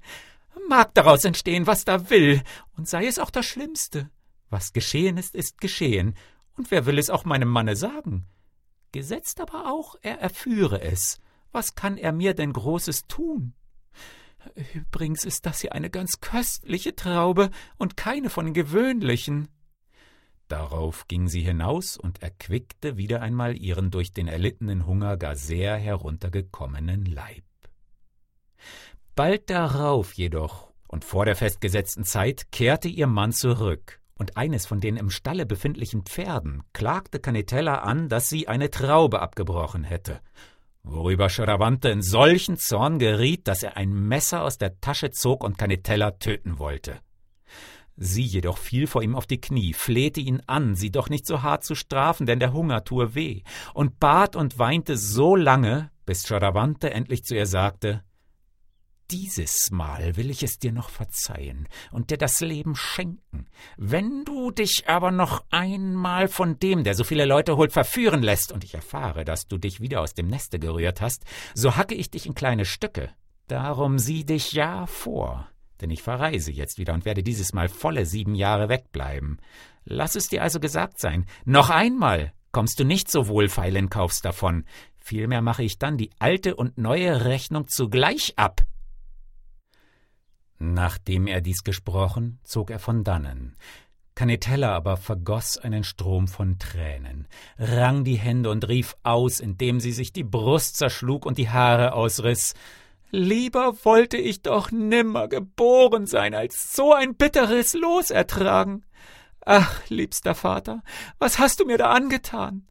Mag 0.68 0.94
daraus 0.94 1.24
entstehen, 1.24 1.66
was 1.66 1.84
da 1.84 2.08
will, 2.08 2.42
und 2.76 2.88
sei 2.88 3.06
es 3.06 3.18
auch 3.18 3.30
das 3.30 3.46
Schlimmste. 3.46 4.10
Was 4.48 4.72
geschehen 4.72 5.18
ist, 5.18 5.34
ist 5.34 5.60
geschehen, 5.60 6.14
und 6.56 6.70
wer 6.70 6.86
will 6.86 6.98
es 6.98 7.10
auch 7.10 7.24
meinem 7.24 7.48
Manne 7.48 7.76
sagen? 7.76 8.26
Gesetzt 8.92 9.40
aber 9.40 9.70
auch, 9.70 9.96
er 10.00 10.20
erführe 10.20 10.80
es. 10.80 11.20
Was 11.52 11.74
kann 11.74 11.98
er 11.98 12.12
mir 12.12 12.32
denn 12.34 12.52
Großes 12.52 13.06
tun? 13.06 13.54
Übrigens 14.74 15.24
ist 15.24 15.46
das 15.46 15.60
hier 15.60 15.72
eine 15.72 15.90
ganz 15.90 16.20
köstliche 16.20 16.94
Traube 16.94 17.50
und 17.76 17.96
keine 17.96 18.30
von 18.30 18.52
gewöhnlichen. 18.52 19.48
Darauf 20.48 21.08
ging 21.08 21.28
sie 21.28 21.42
hinaus 21.42 21.96
und 21.96 22.22
erquickte 22.22 22.96
wieder 22.96 23.20
einmal 23.20 23.56
ihren 23.56 23.90
durch 23.90 24.12
den 24.12 24.28
erlittenen 24.28 24.86
Hunger 24.86 25.16
gar 25.16 25.34
sehr 25.34 25.76
heruntergekommenen 25.76 27.04
Leib. 27.04 27.44
Bald 29.16 29.50
darauf 29.50 30.12
jedoch 30.12 30.72
und 30.88 31.04
vor 31.04 31.24
der 31.24 31.36
festgesetzten 31.36 32.04
Zeit 32.04 32.52
kehrte 32.52 32.88
ihr 32.88 33.06
Mann 33.06 33.32
zurück, 33.32 34.00
und 34.14 34.36
eines 34.36 34.66
von 34.66 34.80
den 34.80 34.96
im 34.96 35.10
Stalle 35.10 35.46
befindlichen 35.46 36.02
Pferden 36.02 36.62
klagte 36.72 37.18
Canetella 37.18 37.80
an, 37.80 38.08
dass 38.08 38.28
sie 38.28 38.48
eine 38.48 38.70
Traube 38.70 39.20
abgebrochen 39.20 39.84
hätte, 39.84 40.20
worüber 40.86 41.28
Charavante 41.28 41.88
in 41.88 42.00
solchen 42.00 42.56
Zorn 42.56 42.98
geriet, 42.98 43.48
dass 43.48 43.62
er 43.62 43.76
ein 43.76 43.92
Messer 43.92 44.42
aus 44.42 44.56
der 44.56 44.80
Tasche 44.80 45.10
zog 45.10 45.44
und 45.44 45.58
Canetella 45.58 46.12
töten 46.12 46.58
wollte. 46.58 47.00
Sie 47.96 48.22
jedoch 48.22 48.58
fiel 48.58 48.86
vor 48.86 49.02
ihm 49.02 49.14
auf 49.14 49.26
die 49.26 49.40
Knie, 49.40 49.72
flehte 49.72 50.20
ihn 50.20 50.42
an, 50.46 50.74
sie 50.74 50.90
doch 50.90 51.08
nicht 51.08 51.26
so 51.26 51.42
hart 51.42 51.64
zu 51.64 51.74
strafen, 51.74 52.26
denn 52.26 52.40
der 52.40 52.52
Hunger 52.52 52.84
tue 52.84 53.14
weh, 53.14 53.42
und 53.74 53.98
bat 53.98 54.36
und 54.36 54.58
weinte 54.58 54.96
so 54.96 55.34
lange, 55.34 55.90
bis 56.04 56.26
Charavante 56.26 56.90
endlich 56.90 57.24
zu 57.24 57.34
ihr 57.34 57.46
sagte 57.46 58.02
dieses 59.10 59.70
Mal 59.70 60.16
will 60.16 60.30
ich 60.30 60.42
es 60.42 60.58
dir 60.58 60.72
noch 60.72 60.90
verzeihen 60.90 61.68
und 61.90 62.10
dir 62.10 62.18
das 62.18 62.40
Leben 62.40 62.74
schenken. 62.74 63.46
Wenn 63.76 64.24
du 64.24 64.50
dich 64.50 64.84
aber 64.86 65.10
noch 65.10 65.44
einmal 65.50 66.28
von 66.28 66.58
dem, 66.58 66.84
der 66.84 66.94
so 66.94 67.04
viele 67.04 67.24
Leute 67.24 67.56
holt, 67.56 67.72
verführen 67.72 68.22
lässt, 68.22 68.52
und 68.52 68.64
ich 68.64 68.74
erfahre, 68.74 69.24
dass 69.24 69.46
du 69.46 69.58
dich 69.58 69.80
wieder 69.80 70.00
aus 70.00 70.14
dem 70.14 70.26
Neste 70.26 70.58
gerührt 70.58 71.00
hast, 71.00 71.24
so 71.54 71.76
hacke 71.76 71.94
ich 71.94 72.10
dich 72.10 72.26
in 72.26 72.34
kleine 72.34 72.64
Stücke. 72.64 73.10
Darum 73.48 73.98
sieh 73.98 74.24
dich 74.24 74.52
ja 74.52 74.86
vor 74.86 75.48
denn 75.80 75.90
ich 75.90 76.02
verreise 76.02 76.52
jetzt 76.52 76.78
wieder 76.78 76.94
und 76.94 77.04
werde 77.04 77.22
dieses 77.22 77.52
Mal 77.52 77.68
volle 77.68 78.06
sieben 78.06 78.34
Jahre 78.34 78.68
wegbleiben. 78.68 79.38
Lass 79.84 80.14
es 80.14 80.28
dir 80.28 80.42
also 80.42 80.60
gesagt 80.60 80.98
sein, 80.98 81.26
noch 81.44 81.70
einmal 81.70 82.32
kommst 82.52 82.80
du 82.80 82.84
nicht 82.84 83.10
so 83.10 83.28
wohlfeilen 83.28 83.90
Kaufs 83.90 84.22
davon, 84.22 84.64
vielmehr 84.96 85.42
mache 85.42 85.62
ich 85.62 85.78
dann 85.78 85.98
die 85.98 86.10
alte 86.18 86.56
und 86.56 86.78
neue 86.78 87.24
Rechnung 87.24 87.68
zugleich 87.68 88.32
ab. 88.36 88.62
Nachdem 90.58 91.26
er 91.26 91.40
dies 91.40 91.64
gesprochen, 91.64 92.38
zog 92.42 92.70
er 92.70 92.78
von 92.78 93.04
dannen. 93.04 93.56
Canetella 94.14 94.74
aber 94.74 94.96
vergoß 94.96 95.58
einen 95.58 95.84
Strom 95.84 96.26
von 96.26 96.58
Tränen, 96.58 97.28
rang 97.58 98.02
die 98.02 98.14
Hände 98.14 98.50
und 98.50 98.66
rief 98.66 98.96
aus, 99.02 99.40
indem 99.40 99.78
sie 99.78 99.92
sich 99.92 100.10
die 100.10 100.24
Brust 100.24 100.78
zerschlug 100.78 101.26
und 101.26 101.36
die 101.36 101.50
Haare 101.50 101.92
ausriß. 101.92 102.54
Lieber 103.10 103.74
wollte 103.84 104.16
ich 104.16 104.40
doch 104.40 104.70
nimmer 104.70 105.28
geboren 105.28 106.06
sein, 106.06 106.34
als 106.34 106.74
so 106.74 106.94
ein 106.94 107.14
bitteres 107.14 107.74
Los 107.74 108.10
ertragen. 108.10 108.86
Ach, 109.44 109.82
liebster 109.90 110.34
Vater, 110.34 110.82
was 111.18 111.38
hast 111.38 111.60
du 111.60 111.66
mir 111.66 111.78
da 111.78 111.90
angetan? 111.90 112.66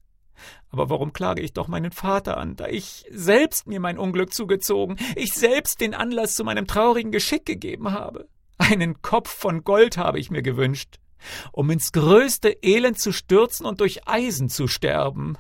Aber 0.69 0.89
warum 0.89 1.13
klage 1.13 1.41
ich 1.41 1.53
doch 1.53 1.67
meinen 1.67 1.91
Vater 1.91 2.37
an, 2.37 2.55
da 2.55 2.67
ich 2.67 3.05
selbst 3.09 3.67
mir 3.67 3.79
mein 3.79 3.97
Unglück 3.97 4.33
zugezogen, 4.33 4.97
ich 5.15 5.33
selbst 5.33 5.81
den 5.81 5.93
Anlass 5.93 6.35
zu 6.35 6.43
meinem 6.43 6.67
traurigen 6.67 7.11
Geschick 7.11 7.45
gegeben 7.45 7.91
habe? 7.91 8.27
Einen 8.57 9.01
Kopf 9.01 9.29
von 9.29 9.63
Gold 9.63 9.97
habe 9.97 10.19
ich 10.19 10.31
mir 10.31 10.41
gewünscht, 10.41 10.99
um 11.51 11.69
ins 11.69 11.91
größte 11.91 12.57
Elend 12.61 12.99
zu 12.99 13.11
stürzen 13.11 13.65
und 13.65 13.81
durch 13.81 14.07
Eisen 14.07 14.49
zu 14.49 14.67
sterben. 14.67 15.37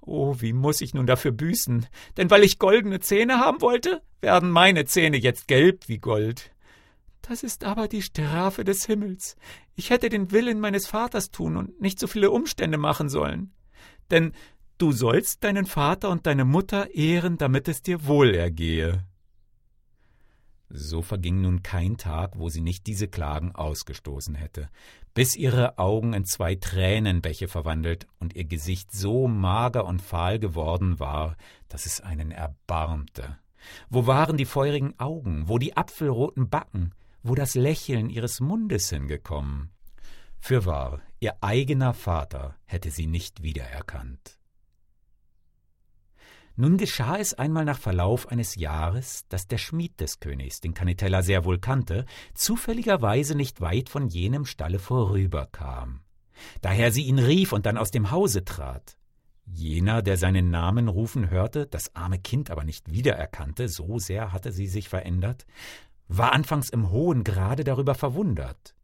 Oh, 0.00 0.36
wie 0.38 0.54
muss 0.54 0.80
ich 0.80 0.94
nun 0.94 1.06
dafür 1.06 1.32
büßen? 1.32 1.86
Denn 2.16 2.30
weil 2.30 2.42
ich 2.42 2.58
goldene 2.58 3.00
Zähne 3.00 3.40
haben 3.40 3.60
wollte, 3.60 4.00
werden 4.22 4.50
meine 4.50 4.86
Zähne 4.86 5.18
jetzt 5.18 5.48
gelb 5.48 5.88
wie 5.88 5.98
Gold. 5.98 6.50
Das 7.20 7.42
ist 7.42 7.64
aber 7.64 7.88
die 7.88 8.00
Strafe 8.00 8.64
des 8.64 8.86
Himmels. 8.86 9.36
Ich 9.74 9.90
hätte 9.90 10.08
den 10.08 10.30
Willen 10.32 10.60
meines 10.60 10.86
Vaters 10.86 11.30
tun 11.30 11.58
und 11.58 11.78
nicht 11.80 11.98
so 11.98 12.06
viele 12.06 12.30
Umstände 12.30 12.78
machen 12.78 13.10
sollen. 13.10 13.52
Denn 14.10 14.32
du 14.78 14.92
sollst 14.92 15.44
deinen 15.44 15.66
Vater 15.66 16.10
und 16.10 16.26
deine 16.26 16.44
Mutter 16.44 16.94
ehren, 16.94 17.38
damit 17.38 17.68
es 17.68 17.82
dir 17.82 18.06
wohl 18.06 18.34
ergehe. 18.34 19.04
So 20.70 21.00
verging 21.00 21.40
nun 21.40 21.62
kein 21.62 21.96
Tag, 21.96 22.38
wo 22.38 22.50
sie 22.50 22.60
nicht 22.60 22.86
diese 22.86 23.08
Klagen 23.08 23.54
ausgestoßen 23.54 24.34
hätte, 24.34 24.68
bis 25.14 25.34
ihre 25.34 25.78
Augen 25.78 26.12
in 26.12 26.26
zwei 26.26 26.56
Tränenbäche 26.56 27.48
verwandelt 27.48 28.06
und 28.18 28.36
ihr 28.36 28.44
Gesicht 28.44 28.92
so 28.92 29.28
mager 29.28 29.86
und 29.86 30.02
fahl 30.02 30.38
geworden 30.38 31.00
war, 31.00 31.36
dass 31.68 31.86
es 31.86 32.02
einen 32.02 32.32
erbarmte. 32.32 33.38
Wo 33.88 34.06
waren 34.06 34.36
die 34.36 34.44
feurigen 34.44 34.98
Augen, 35.00 35.48
wo 35.48 35.58
die 35.58 35.76
apfelroten 35.76 36.50
Backen, 36.50 36.92
wo 37.22 37.34
das 37.34 37.54
Lächeln 37.54 38.10
ihres 38.10 38.40
Mundes 38.40 38.90
hingekommen? 38.90 39.70
Fürwahr, 40.38 41.00
ihr 41.20 41.34
eigener 41.42 41.94
Vater 41.94 42.56
hätte 42.64 42.90
sie 42.90 43.06
nicht 43.06 43.42
wiedererkannt. 43.42 44.38
Nun 46.60 46.76
geschah 46.76 47.16
es 47.18 47.34
einmal 47.34 47.64
nach 47.64 47.78
Verlauf 47.78 48.26
eines 48.28 48.56
Jahres, 48.56 49.26
dass 49.28 49.46
der 49.46 49.58
Schmied 49.58 50.00
des 50.00 50.18
Königs, 50.18 50.60
den 50.60 50.74
Canitella 50.74 51.22
sehr 51.22 51.44
wohl 51.44 51.58
kannte, 51.58 52.04
zufälligerweise 52.34 53.36
nicht 53.36 53.60
weit 53.60 53.88
von 53.88 54.08
jenem 54.08 54.44
Stalle 54.44 54.80
vorüberkam. 54.80 56.00
Daher 56.60 56.90
sie 56.90 57.04
ihn 57.04 57.20
rief 57.20 57.52
und 57.52 57.64
dann 57.64 57.78
aus 57.78 57.92
dem 57.92 58.10
Hause 58.10 58.44
trat. 58.44 58.96
Jener, 59.44 60.02
der 60.02 60.16
seinen 60.16 60.50
Namen 60.50 60.88
rufen 60.88 61.30
hörte, 61.30 61.66
das 61.66 61.94
arme 61.94 62.18
Kind 62.18 62.50
aber 62.50 62.64
nicht 62.64 62.90
wiedererkannte, 62.90 63.68
so 63.68 64.00
sehr 64.00 64.32
hatte 64.32 64.50
sie 64.50 64.66
sich 64.66 64.88
verändert, 64.88 65.46
war 66.08 66.32
anfangs 66.32 66.70
im 66.70 66.90
hohen 66.90 67.22
Grade 67.22 67.62
darüber 67.62 67.94
verwundert. 67.94 68.74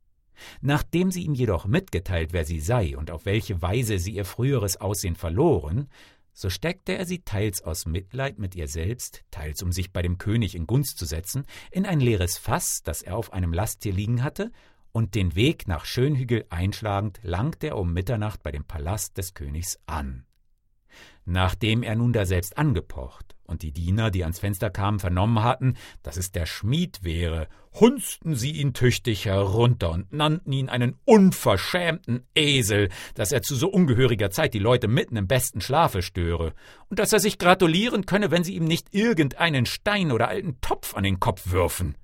Nachdem 0.61 1.11
sie 1.11 1.25
ihm 1.25 1.35
jedoch 1.35 1.67
mitgeteilt, 1.67 2.33
wer 2.33 2.45
sie 2.45 2.61
sei 2.61 2.97
und 2.97 3.11
auf 3.11 3.25
welche 3.25 3.61
Weise 3.63 3.99
sie 3.99 4.13
ihr 4.13 4.25
früheres 4.25 4.81
Aussehen 4.81 5.17
verloren, 5.17 5.89
so 6.33 6.51
steckte 6.51 6.99
er 6.99 7.07
sie 7.07 7.21
teils 7.21 7.63
aus 7.63 7.87
Mitleid 7.87 8.39
mit 8.39 8.57
ihr 8.57 8.67
selbst, 8.67 9.23
teils 9.31 9.63
um 9.63 9.71
sich 9.71 9.93
bei 9.93 10.03
dem 10.03 10.19
König 10.19 10.57
in 10.57 10.67
Gunst 10.67 10.99
zu 10.99 11.07
setzen, 11.07 11.45
in 11.71 11.87
ein 11.87 12.01
leeres 12.01 12.39
Fass, 12.39 12.83
das 12.83 13.03
er 13.03 13.17
auf 13.17 13.33
einem 13.33 13.53
Lasttier 13.53 13.93
liegen 13.93 14.25
hatte, 14.25 14.51
und 14.91 15.15
den 15.15 15.35
Weg 15.35 15.67
nach 15.69 15.85
Schönhügel 15.85 16.45
einschlagend 16.51 17.21
langte 17.23 17.69
er 17.69 17.79
um 17.79 17.93
Mitternacht 17.93 18.43
bei 18.43 18.53
dem 18.53 18.65
Palast 18.65 19.17
des 19.17 19.35
Königs 19.35 19.79
an. 19.87 20.25
Nachdem 21.27 21.83
er 21.83 21.97
nun 21.97 22.13
daselbst 22.13 22.59
angepocht 22.59 23.35
und 23.45 23.63
die 23.63 23.73
Diener, 23.73 24.11
die 24.11 24.25
ans 24.25 24.39
Fenster 24.39 24.71
kamen, 24.71 24.99
vernommen 24.99 25.43
hatten, 25.43 25.77
dass 26.03 26.17
es 26.17 26.33
der 26.33 26.47
Schmied 26.47 27.03
wäre, 27.03 27.49
hunzten 27.73 28.35
sie 28.35 28.53
ihn 28.53 28.75
tüchtig 28.75 29.25
herunter 29.25 29.91
und 29.91 30.13
nannten 30.13 30.53
ihn 30.53 30.69
einen 30.69 30.97
unverschämten 31.05 32.27
Esel, 32.35 32.91
dass 33.15 33.33
er 33.33 33.43
zu 33.43 33.55
so 33.55 33.69
ungehöriger 33.69 34.31
Zeit 34.31 34.55
die 34.55 34.59
Leute 34.59 34.87
mitten 34.87 35.17
im 35.17 35.27
besten 35.27 35.61
Schlafe 35.61 36.03
störe, 36.03 36.53
und 36.89 36.99
dass 36.99 37.13
er 37.13 37.21
sich 37.21 37.39
gratulieren 37.39 38.07
könne, 38.07 38.31
wenn 38.31 38.45
sie 38.45 38.55
ihm 38.55 38.65
nicht 38.65 38.95
irgendeinen 38.95 39.67
Stein 39.67 40.13
oder 40.13 40.29
alten 40.29 40.61
Topf 40.61 40.95
an 40.95 41.05
den 41.05 41.21
Kopf 41.21 41.51
würfen. 41.51 41.97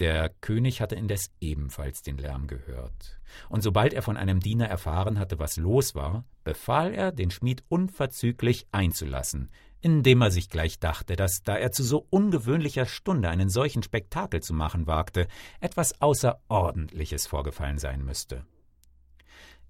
Der 0.00 0.28
König 0.28 0.80
hatte 0.80 0.94
indes 0.94 1.30
ebenfalls 1.40 2.02
den 2.02 2.18
Lärm 2.18 2.46
gehört, 2.46 3.18
und 3.48 3.62
sobald 3.62 3.94
er 3.94 4.02
von 4.02 4.16
einem 4.16 4.40
Diener 4.40 4.66
erfahren 4.66 5.18
hatte, 5.18 5.38
was 5.38 5.56
los 5.56 5.94
war, 5.94 6.24
befahl 6.44 6.92
er, 6.92 7.12
den 7.12 7.30
Schmied 7.30 7.64
unverzüglich 7.68 8.66
einzulassen, 8.72 9.50
indem 9.80 10.20
er 10.20 10.30
sich 10.30 10.50
gleich 10.50 10.78
dachte, 10.78 11.16
dass, 11.16 11.42
da 11.42 11.56
er 11.56 11.72
zu 11.72 11.82
so 11.82 12.06
ungewöhnlicher 12.10 12.86
Stunde 12.86 13.30
einen 13.30 13.48
solchen 13.48 13.82
Spektakel 13.82 14.42
zu 14.42 14.52
machen 14.52 14.86
wagte, 14.86 15.28
etwas 15.60 16.00
Außerordentliches 16.00 17.26
vorgefallen 17.26 17.78
sein 17.78 18.04
müsste. 18.04 18.44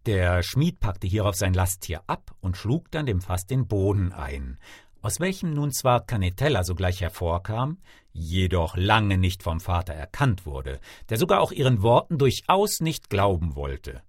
Der 0.06 0.44
Schmied 0.44 0.78
packte 0.78 1.08
hierauf 1.08 1.34
sein 1.34 1.52
Lasttier 1.52 2.02
ab 2.06 2.36
und 2.40 2.56
schlug 2.56 2.92
dann 2.92 3.06
dem 3.06 3.20
Fass 3.20 3.44
den 3.46 3.66
Boden 3.66 4.12
ein, 4.12 4.58
aus 5.06 5.20
welchem 5.20 5.54
nun 5.54 5.70
zwar 5.70 6.04
Canetella 6.04 6.64
sogleich 6.64 7.00
hervorkam, 7.00 7.78
jedoch 8.12 8.76
lange 8.76 9.18
nicht 9.18 9.44
vom 9.44 9.60
Vater 9.60 9.94
erkannt 9.94 10.46
wurde, 10.46 10.80
der 11.08 11.16
sogar 11.16 11.42
auch 11.42 11.52
ihren 11.52 11.80
Worten 11.80 12.18
durchaus 12.18 12.80
nicht 12.80 13.08
glauben 13.08 13.54
wollte. 13.54 14.02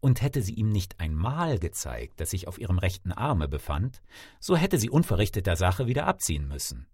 Und 0.00 0.20
hätte 0.20 0.42
sie 0.42 0.54
ihm 0.54 0.70
nicht 0.70 0.98
einmal 0.98 1.60
gezeigt, 1.60 2.18
dass 2.18 2.30
sich 2.30 2.48
auf 2.48 2.58
ihrem 2.58 2.78
rechten 2.78 3.12
Arme 3.12 3.46
befand, 3.46 4.02
so 4.40 4.56
hätte 4.56 4.78
sie 4.78 4.90
unverrichteter 4.90 5.54
Sache 5.54 5.86
wieder 5.86 6.08
abziehen 6.08 6.48
müssen. 6.48 6.88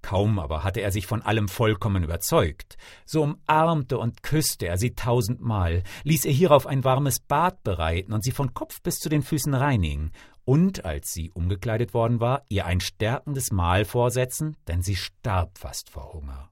Kaum 0.00 0.38
aber 0.38 0.62
hatte 0.62 0.82
er 0.82 0.92
sich 0.92 1.06
von 1.06 1.22
allem 1.22 1.48
vollkommen 1.48 2.04
überzeugt, 2.04 2.76
so 3.06 3.22
umarmte 3.22 3.98
und 3.98 4.22
küsste 4.22 4.66
er 4.66 4.76
sie 4.76 4.94
tausendmal, 4.94 5.82
ließ 6.04 6.26
ihr 6.26 6.32
hierauf 6.32 6.66
ein 6.66 6.84
warmes 6.84 7.20
Bad 7.20 7.64
bereiten 7.64 8.12
und 8.12 8.22
sie 8.22 8.30
von 8.30 8.52
Kopf 8.52 8.82
bis 8.82 8.98
zu 8.98 9.08
den 9.08 9.22
Füßen 9.22 9.54
reinigen 9.54 10.12
und, 10.44 10.84
als 10.84 11.12
sie 11.12 11.30
umgekleidet 11.30 11.94
worden 11.94 12.20
war, 12.20 12.44
ihr 12.48 12.66
ein 12.66 12.80
stärkendes 12.80 13.50
Mahl 13.50 13.84
vorsetzen, 13.84 14.56
denn 14.68 14.82
sie 14.82 14.96
starb 14.96 15.58
fast 15.58 15.90
vor 15.90 16.12
Hunger. 16.12 16.50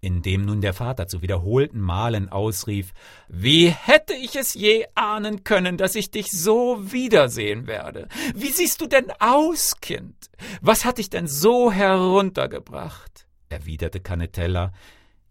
Indem 0.00 0.44
nun 0.44 0.60
der 0.60 0.74
Vater 0.74 1.06
zu 1.06 1.22
wiederholten 1.22 1.80
Malen 1.80 2.28
ausrief 2.28 2.92
Wie 3.28 3.68
hätte 3.68 4.14
ich 4.14 4.34
es 4.34 4.54
je 4.54 4.86
ahnen 4.96 5.44
können, 5.44 5.76
dass 5.76 5.94
ich 5.94 6.10
dich 6.10 6.32
so 6.32 6.92
wiedersehen 6.92 7.68
werde? 7.68 8.08
Wie 8.34 8.50
siehst 8.50 8.80
du 8.80 8.88
denn 8.88 9.12
aus, 9.20 9.76
Kind? 9.80 10.30
Was 10.60 10.84
hat 10.84 10.98
dich 10.98 11.08
denn 11.08 11.28
so 11.28 11.70
heruntergebracht? 11.70 13.26
erwiderte 13.48 14.00
Canetella 14.00 14.72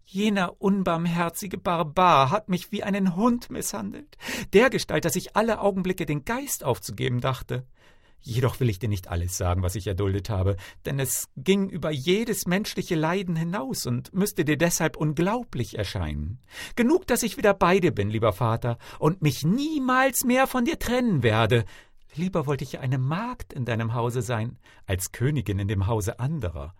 Jener 0.04 0.60
unbarmherzige 0.60 1.58
Barbar 1.58 2.30
hat 2.30 2.48
mich 2.48 2.72
wie 2.72 2.82
einen 2.82 3.16
Hund 3.16 3.50
misshandelt, 3.50 4.16
dergestalt, 4.52 5.04
dass 5.04 5.16
ich 5.16 5.36
alle 5.36 5.60
Augenblicke 5.60 6.06
den 6.06 6.24
Geist 6.24 6.64
aufzugeben 6.64 7.20
dachte. 7.20 7.64
Jedoch 8.24 8.60
will 8.60 8.68
ich 8.68 8.78
dir 8.78 8.88
nicht 8.88 9.08
alles 9.08 9.36
sagen, 9.36 9.62
was 9.62 9.74
ich 9.74 9.88
erduldet 9.88 10.30
habe, 10.30 10.56
denn 10.86 11.00
es 11.00 11.28
ging 11.36 11.68
über 11.68 11.90
jedes 11.90 12.46
menschliche 12.46 12.94
Leiden 12.94 13.34
hinaus 13.34 13.84
und 13.84 14.14
müsste 14.14 14.44
dir 14.44 14.56
deshalb 14.56 14.96
unglaublich 14.96 15.76
erscheinen. 15.76 16.38
Genug, 16.76 17.06
dass 17.08 17.24
ich 17.24 17.36
wieder 17.36 17.52
bei 17.52 17.80
dir 17.80 17.90
bin, 17.90 18.10
lieber 18.10 18.32
Vater, 18.32 18.78
und 19.00 19.22
mich 19.22 19.44
niemals 19.44 20.24
mehr 20.24 20.46
von 20.46 20.64
dir 20.64 20.78
trennen 20.78 21.24
werde. 21.24 21.64
Lieber 22.14 22.46
wollte 22.46 22.62
ich 22.62 22.78
eine 22.78 22.98
Magd 22.98 23.52
in 23.52 23.64
deinem 23.64 23.94
Hause 23.94 24.22
sein, 24.22 24.56
als 24.86 25.10
Königin 25.10 25.58
in 25.58 25.66
dem 25.66 25.88
Hause 25.88 26.20
anderer. 26.20 26.74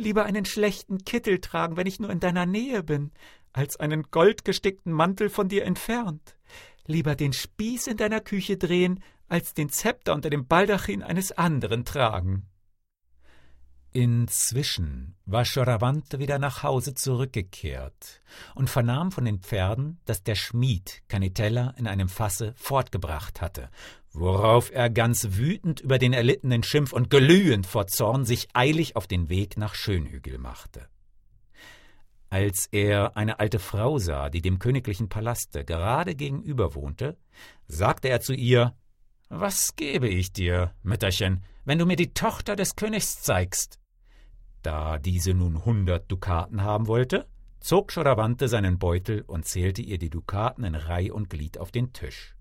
Lieber 0.00 0.24
einen 0.24 0.44
schlechten 0.44 0.98
Kittel 0.98 1.40
tragen, 1.40 1.76
wenn 1.76 1.88
ich 1.88 1.98
nur 1.98 2.10
in 2.10 2.20
deiner 2.20 2.46
Nähe 2.46 2.84
bin, 2.84 3.10
als 3.52 3.80
einen 3.80 4.04
goldgestickten 4.12 4.92
Mantel 4.92 5.28
von 5.28 5.48
dir 5.48 5.64
entfernt. 5.64 6.38
Lieber 6.86 7.16
den 7.16 7.32
Spieß 7.32 7.88
in 7.88 7.96
deiner 7.96 8.20
Küche 8.20 8.56
drehen, 8.56 9.02
als 9.26 9.54
den 9.54 9.70
Zepter 9.70 10.14
unter 10.14 10.30
dem 10.30 10.46
Baldachin 10.46 11.02
eines 11.02 11.32
anderen 11.32 11.84
tragen. 11.84 12.46
Inzwischen 13.90 15.16
war 15.26 15.44
Schoravante 15.44 16.20
wieder 16.20 16.38
nach 16.38 16.62
Hause 16.62 16.94
zurückgekehrt 16.94 18.22
und 18.54 18.70
vernahm 18.70 19.10
von 19.10 19.24
den 19.24 19.40
Pferden, 19.40 19.98
dass 20.04 20.22
der 20.22 20.36
Schmied 20.36 21.02
Canitella 21.08 21.74
in 21.76 21.88
einem 21.88 22.08
Fasse 22.08 22.52
fortgebracht 22.56 23.40
hatte, 23.40 23.68
worauf 24.20 24.70
er 24.70 24.90
ganz 24.90 25.28
wütend 25.32 25.80
über 25.80 25.98
den 25.98 26.12
erlittenen 26.12 26.62
Schimpf 26.62 26.92
und 26.92 27.10
glühend 27.10 27.66
vor 27.66 27.86
Zorn 27.86 28.24
sich 28.24 28.48
eilig 28.52 28.96
auf 28.96 29.06
den 29.06 29.28
Weg 29.28 29.56
nach 29.56 29.74
Schönhügel 29.74 30.38
machte. 30.38 30.88
Als 32.30 32.68
er 32.72 33.16
eine 33.16 33.40
alte 33.40 33.58
Frau 33.58 33.98
sah, 33.98 34.28
die 34.28 34.42
dem 34.42 34.58
königlichen 34.58 35.08
Palaste 35.08 35.64
gerade 35.64 36.14
gegenüber 36.14 36.74
wohnte, 36.74 37.16
sagte 37.66 38.08
er 38.08 38.20
zu 38.20 38.34
ihr 38.34 38.74
was 39.30 39.76
gebe 39.76 40.08
ich 40.08 40.32
dir, 40.32 40.72
Mütterchen, 40.82 41.44
wenn 41.66 41.78
du 41.78 41.84
mir 41.84 41.96
die 41.96 42.14
Tochter 42.14 42.56
des 42.56 42.76
Königs 42.76 43.20
zeigst? 43.20 43.78
Da 44.62 44.98
diese 44.98 45.34
nun 45.34 45.66
hundert 45.66 46.10
Dukaten 46.10 46.62
haben 46.62 46.86
wollte, 46.86 47.28
zog 47.60 47.92
Schoravante 47.92 48.48
seinen 48.48 48.78
Beutel 48.78 49.22
und 49.26 49.44
zählte 49.44 49.82
ihr 49.82 49.98
die 49.98 50.08
Dukaten 50.08 50.64
in 50.64 50.74
Reih 50.74 51.12
und 51.12 51.28
Glied 51.28 51.58
auf 51.58 51.70
den 51.70 51.92
Tisch. 51.92 52.37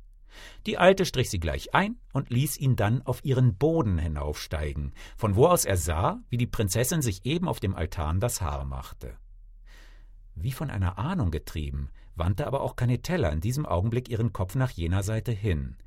Die 0.65 0.77
Alte 0.77 1.05
strich 1.05 1.29
sie 1.29 1.39
gleich 1.39 1.73
ein 1.73 1.97
und 2.13 2.29
ließ 2.29 2.57
ihn 2.57 2.75
dann 2.75 3.01
auf 3.01 3.23
ihren 3.23 3.55
Boden 3.55 3.97
hinaufsteigen, 3.97 4.93
von 5.15 5.35
wo 5.35 5.47
aus 5.47 5.65
er 5.65 5.77
sah, 5.77 6.19
wie 6.29 6.37
die 6.37 6.47
Prinzessin 6.47 7.01
sich 7.01 7.25
eben 7.25 7.47
auf 7.47 7.59
dem 7.59 7.75
Altan 7.75 8.19
das 8.19 8.41
Haar 8.41 8.65
machte. 8.65 9.17
Wie 10.35 10.51
von 10.51 10.69
einer 10.69 10.97
Ahnung 10.99 11.31
getrieben, 11.31 11.89
wandte 12.15 12.47
aber 12.47 12.61
auch 12.61 12.75
Canetella 12.75 13.29
in 13.29 13.41
diesem 13.41 13.65
Augenblick 13.65 14.09
ihren 14.09 14.33
Kopf 14.33 14.55
nach 14.55 14.71
jener 14.71 15.03
Seite 15.03 15.31
hin. 15.31 15.77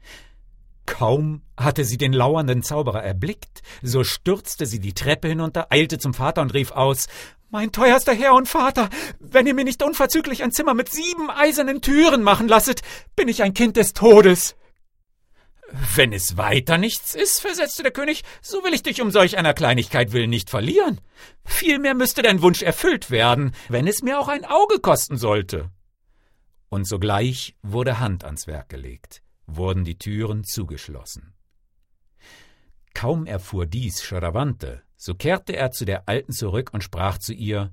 Kaum 0.91 1.43
hatte 1.57 1.85
sie 1.85 1.97
den 1.97 2.13
lauernden 2.13 2.65
Zauberer 2.65 3.03
erblickt, 3.03 3.63
so 3.81 4.03
stürzte 4.03 4.67
sie 4.67 4.81
die 4.81 4.93
Treppe 4.93 5.29
hinunter, 5.29 5.69
eilte 5.71 5.99
zum 5.99 6.13
Vater 6.13 6.43
und 6.43 6.53
rief 6.53 6.73
aus 6.73 7.07
Mein 7.49 7.71
teuerster 7.71 8.13
Herr 8.13 8.35
und 8.35 8.49
Vater, 8.49 8.91
wenn 9.21 9.47
ihr 9.47 9.55
mir 9.55 9.65
nicht 9.65 9.85
unverzüglich 9.85 10.43
ein 10.43 10.51
Zimmer 10.51 10.75
mit 10.75 10.91
sieben 10.91 11.31
eisernen 11.31 11.81
Türen 11.81 12.23
machen 12.23 12.49
lasset, 12.49 12.83
bin 13.15 13.29
ich 13.29 13.43
ein 13.45 13.55
Kind 13.55 13.77
des 13.77 13.93
Todes. 13.93 14.57
Wenn 15.95 16.13
es 16.13 16.37
weiter 16.37 16.77
nichts 16.77 17.15
ist, 17.15 17.41
versetzte 17.41 17.85
der 17.85 17.93
König, 17.93 18.25
so 18.43 18.65
will 18.65 18.75
ich 18.75 18.83
dich 18.83 19.01
um 19.01 19.13
solch 19.13 19.39
einer 19.39 19.55
Kleinigkeit 19.55 20.13
willen 20.13 20.29
nicht 20.29 20.51
verlieren. 20.51 21.01
Vielmehr 21.45 21.95
müsste 21.95 22.23
dein 22.23 22.43
Wunsch 22.43 22.63
erfüllt 22.63 23.13
werden, 23.13 23.53
wenn 23.69 23.87
es 23.87 24.03
mir 24.03 24.19
auch 24.19 24.29
ein 24.29 24.45
Auge 24.45 24.81
kosten 24.81 25.17
sollte. 25.17 25.71
Und 26.69 26.85
sogleich 26.85 27.55
wurde 27.63 28.01
Hand 28.01 28.25
ans 28.25 28.49
Werk 28.49 28.69
gelegt 28.69 29.23
wurden 29.57 29.85
die 29.85 29.99
Türen 29.99 30.45
zugeschlossen. 30.45 31.35
Kaum 32.95 33.27
erfuhr 33.27 33.67
dies 33.67 34.03
Charavante, 34.03 34.83
so 34.97 35.15
kehrte 35.15 35.55
er 35.57 35.71
zu 35.71 35.85
der 35.85 36.09
Alten 36.09 36.33
zurück 36.33 36.71
und 36.73 36.83
sprach 36.83 37.19
zu 37.19 37.33
ihr 37.33 37.73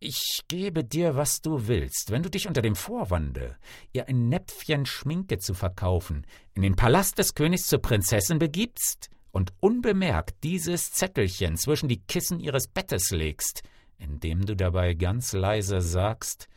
Ich 0.00 0.42
gebe 0.48 0.84
dir, 0.84 1.16
was 1.16 1.40
du 1.40 1.68
willst, 1.68 2.10
wenn 2.10 2.22
du 2.22 2.30
dich 2.30 2.48
unter 2.48 2.62
dem 2.62 2.74
Vorwande, 2.74 3.56
ihr 3.92 4.08
ein 4.08 4.28
Näpfchen 4.28 4.86
Schminke 4.86 5.38
zu 5.38 5.54
verkaufen, 5.54 6.26
in 6.54 6.62
den 6.62 6.76
Palast 6.76 7.18
des 7.18 7.34
Königs 7.34 7.66
zur 7.66 7.80
Prinzessin 7.80 8.38
begibst 8.38 9.10
und 9.30 9.52
unbemerkt 9.60 10.42
dieses 10.42 10.92
Zettelchen 10.92 11.56
zwischen 11.56 11.88
die 11.88 12.00
Kissen 12.00 12.40
ihres 12.40 12.66
Bettes 12.68 13.10
legst, 13.10 13.62
indem 13.98 14.46
du 14.46 14.56
dabei 14.56 14.94
ganz 14.94 15.32
leise 15.32 15.80
sagst 15.80 16.48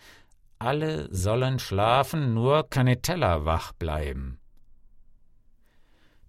alle 0.62 1.08
sollen 1.12 1.58
schlafen, 1.58 2.36
nur 2.36 2.70
Canetella 2.70 3.46
wach 3.46 3.74
bleiben. 3.74 4.38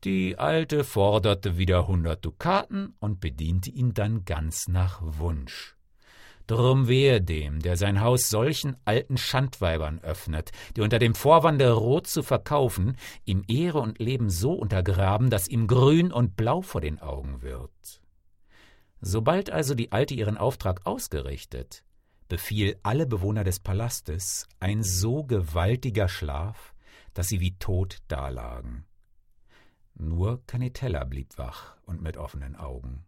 Die 0.04 0.36
Alte 0.36 0.82
forderte 0.82 1.58
wieder 1.58 1.86
hundert 1.86 2.24
Dukaten 2.24 2.96
und 2.98 3.20
bediente 3.20 3.70
ihn 3.70 3.94
dann 3.94 4.24
ganz 4.24 4.66
nach 4.66 5.00
Wunsch. 5.00 5.76
Drum 6.48 6.88
wehe 6.88 7.20
dem, 7.22 7.60
der 7.60 7.76
sein 7.76 8.00
Haus 8.00 8.28
solchen 8.28 8.76
alten 8.84 9.16
Schandweibern 9.16 10.00
öffnet, 10.00 10.50
die 10.74 10.80
unter 10.80 10.98
dem 10.98 11.14
Vorwande 11.14 11.70
Rot 11.70 12.08
zu 12.08 12.24
verkaufen, 12.24 12.96
ihm 13.24 13.44
Ehre 13.46 13.78
und 13.78 14.00
Leben 14.00 14.28
so 14.28 14.52
untergraben, 14.54 15.30
dass 15.30 15.46
ihm 15.46 15.68
grün 15.68 16.10
und 16.10 16.34
blau 16.34 16.62
vor 16.62 16.80
den 16.80 16.98
Augen 17.00 17.40
wird. 17.42 18.02
Sobald 19.00 19.50
also 19.50 19.76
die 19.76 19.92
Alte 19.92 20.14
ihren 20.14 20.36
Auftrag 20.36 20.84
ausgerichtet, 20.84 21.84
befiel 22.26 22.76
alle 22.82 23.06
Bewohner 23.06 23.44
des 23.44 23.60
Palastes 23.60 24.48
ein 24.58 24.82
so 24.82 25.22
gewaltiger 25.22 26.08
Schlaf, 26.08 26.74
dass 27.14 27.28
sie 27.28 27.38
wie 27.38 27.56
tot 27.56 27.98
dalagen. 28.08 28.84
Nur 29.94 30.44
Canetella 30.46 31.04
blieb 31.04 31.38
wach 31.38 31.76
und 31.84 32.02
mit 32.02 32.16
offenen 32.16 32.56
Augen. 32.56 33.04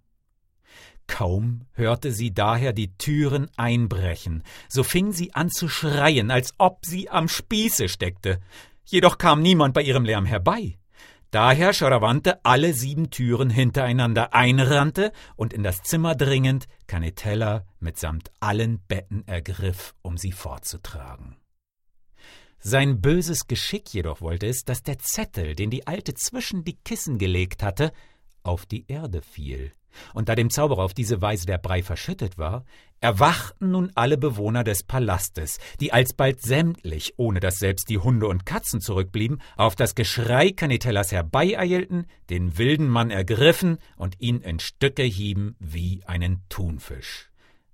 Kaum 1.07 1.67
hörte 1.73 2.13
sie 2.13 2.33
daher 2.33 2.73
die 2.73 2.97
Türen 2.97 3.51
einbrechen, 3.57 4.43
so 4.69 4.83
fing 4.83 5.13
sie 5.13 5.35
an 5.35 5.51
zu 5.51 5.69
schreien, 5.69 6.31
als 6.31 6.55
ob 6.59 6.85
sie 6.85 7.11
am 7.11 7.29
Spieße 7.29 7.89
steckte. 7.89 8.41
Jedoch 8.85 9.19
kam 9.19 9.43
niemand 9.43 9.75
bei 9.75 9.83
ihrem 9.83 10.05
Lärm 10.05 10.25
herbei. 10.25 10.79
Daher 11.31 11.73
Charavante 11.73 12.45
alle 12.45 12.73
sieben 12.75 13.11
Türen 13.11 13.51
hintereinander 13.51 14.35
einrannte 14.35 15.13
und 15.37 15.53
in 15.53 15.65
das 15.65 15.83
Zimmer 15.83 16.15
dringend 16.15 16.69
Canetella 16.87 17.65
mitsamt 17.81 18.31
allen 18.39 18.79
Betten 18.87 19.27
ergriff, 19.27 19.95
um 20.03 20.17
sie 20.17 20.33
fortzutragen. 20.33 21.37
Sein 22.67 23.03
böses 23.03 23.47
Geschick 23.47 23.93
jedoch 23.93 24.23
wollte 24.23 24.47
es, 24.47 24.65
dass 24.65 24.83
der 24.83 24.99
Zettel, 24.99 25.55
den 25.55 25.69
die 25.69 25.87
Alte 25.87 26.15
zwischen 26.15 26.65
die 26.65 26.79
Kissen 26.83 27.19
gelegt 27.19 27.63
hatte, 27.63 27.93
auf 28.43 28.65
die 28.65 28.87
Erde 28.89 29.21
fiel. 29.21 29.73
Und 30.15 30.31
da 30.31 30.35
dem 30.35 30.49
Zauberer 30.49 30.83
auf 30.83 30.95
diese 30.95 31.21
Weise 31.21 31.45
der 31.45 31.59
Brei 31.59 31.83
verschüttet 31.83 32.39
war, 32.39 32.65
erwachten 33.01 33.73
nun 33.73 33.93
alle 33.95 34.17
Bewohner 34.17 34.65
des 34.65 34.83
Palastes, 34.83 35.59
die 35.79 35.93
alsbald 35.93 36.41
sämtlich, 36.41 37.13
ohne 37.19 37.39
dass 37.39 37.59
selbst 37.59 37.91
die 37.91 37.99
Hunde 37.99 38.29
und 38.29 38.47
Katzen 38.47 38.81
zurückblieben, 38.81 39.43
auf 39.59 39.77
das 39.77 39.95
Geschrei 39.95 40.51
Canitellas 40.51 41.13
herbeieilten, 41.13 42.07
den 42.31 42.57
wilden 42.57 42.89
Mann 42.89 43.11
ergriffen 43.11 43.77
und 43.99 44.19
ihn 44.23 44.41
in 44.41 44.59
Stücke 44.59 45.03
hieben 45.03 45.55
wie 45.59 46.03
einen 46.07 46.43
Thunfisch 46.49 47.29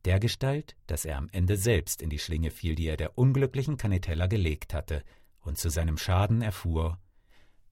dergestalt, 0.07 0.77
dass 0.87 1.05
er 1.05 1.19
am 1.19 1.29
Ende 1.33 1.57
selbst 1.57 2.03
in 2.03 2.11
die 2.11 2.19
Schlinge 2.19 2.51
fiel, 2.51 2.75
die 2.75 2.87
er 2.87 2.97
der 2.97 3.19
unglücklichen 3.19 3.77
Canetella 3.77 4.27
gelegt 4.27 4.75
hatte, 4.75 5.03
und 5.41 5.59
zu 5.59 5.71
seinem 5.71 5.97
Schaden 5.97 6.43
erfuhr, 6.43 6.99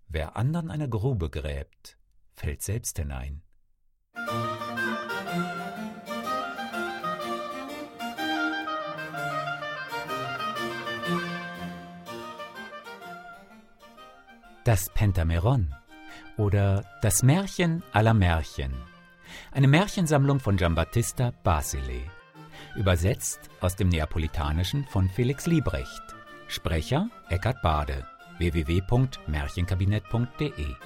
wer 0.08 0.36
andern 0.36 0.70
eine 0.70 0.88
Grube 0.88 1.30
gräbt, 1.30 1.98
fällt 2.34 2.62
selbst 2.62 2.98
hinein. 2.98 3.42
Das 14.64 14.90
Pentameron 14.90 15.74
oder 16.36 16.84
das 17.00 17.22
Märchen 17.22 17.82
aller 17.92 18.14
Märchen. 18.14 18.74
Eine 19.50 19.68
Märchensammlung 19.68 20.40
von 20.40 20.56
Giambattista 20.56 21.32
Basile. 21.42 22.17
Übersetzt 22.78 23.50
aus 23.60 23.74
dem 23.74 23.88
Neapolitanischen 23.88 24.86
von 24.86 25.08
Felix 25.08 25.48
Liebrecht. 25.48 26.14
Sprecher 26.46 27.10
Eckhard 27.28 27.60
Bade. 27.60 28.06
www.märchenkabinett.de 28.38 30.76